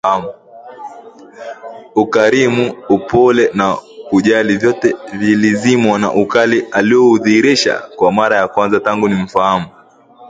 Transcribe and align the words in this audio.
Ukarimu, 1.95 2.75
upole 2.89 3.49
na 3.53 3.77
kujali 4.09 4.57
vyote 4.57 4.95
vilizimwa 5.13 5.99
na 5.99 6.11
ukali 6.13 6.59
alioudhihirisha 6.71 7.81
kwa 7.95 8.11
mara 8.11 8.37
ya 8.37 8.47
kwanza 8.47 8.79
tangu 8.79 9.07
nimfahamu 9.07 9.67